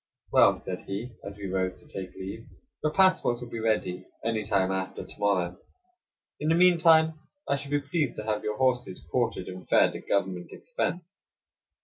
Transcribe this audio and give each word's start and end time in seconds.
"Well," 0.31 0.55
said 0.55 0.81
he, 0.87 1.11
as 1.23 1.37
we 1.37 1.45
rose 1.45 1.79
to 1.79 1.87
take 1.87 2.15
leave, 2.15 2.47
"your 2.83 2.91
passports 2.91 3.39
will 3.39 3.49
be 3.51 3.59
ready 3.59 4.07
any 4.25 4.43
time 4.43 4.71
after 4.71 5.05
to 5.05 5.19
morrow; 5.19 5.59
in 6.39 6.49
the 6.49 6.55
mean 6.55 6.79
time 6.79 7.19
I 7.47 7.55
shall 7.55 7.69
be 7.69 7.81
pleased 7.81 8.15
to 8.15 8.23
have 8.23 8.43
your 8.43 8.57
horses 8.57 9.05
quartered 9.11 9.47
and 9.47 9.69
fed 9.69 9.95
at 9.95 10.07
government 10.09 10.53
expense." 10.53 11.03